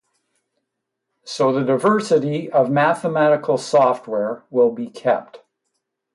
So 1.25 1.53
the 1.53 1.63
diversity 1.63 2.49
of 2.51 2.71
mathematical 2.71 3.59
software 3.59 4.41
will 4.49 4.71
be 4.71 4.89
kept. 4.89 5.41